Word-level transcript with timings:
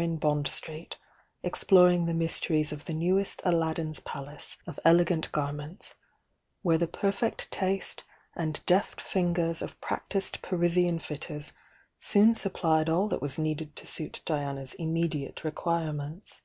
in 0.00 0.16
Bond 0.16 0.46
Street, 0.46 0.96
exploring 1.42 2.06
the 2.06 2.14
mysteries 2.14 2.70
of 2.70 2.84
the 2.84 2.92
newest 2.94 3.42
Aladdin's 3.44 3.98
palace 3.98 4.56
of 4.64 4.78
elegant 4.84 5.32
garments, 5.32 5.96
where 6.62 6.78
the 6.78 6.86
perfect 6.86 7.50
taste 7.50 8.04
and 8.36 8.64
deft 8.64 9.00
fingers 9.00 9.60
of 9.60 9.80
practised 9.80 10.40
Parisian 10.40 11.00
fitters 11.00 11.52
soon 11.98 12.36
supplied 12.36 12.88
all 12.88 13.08
that 13.08 13.20
was 13.20 13.40
needed 13.40 13.74
to 13.74 13.88
suit 13.88 14.22
Diana's 14.24 14.74
immediate 14.74 15.42
requirements. 15.42 16.42